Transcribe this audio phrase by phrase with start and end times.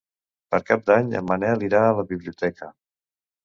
[0.53, 2.75] Per Cap d'Any en Manel irà a la biblioteca.